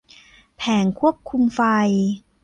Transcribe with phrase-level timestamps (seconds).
[0.57, 1.61] แผงควบคุมไฟ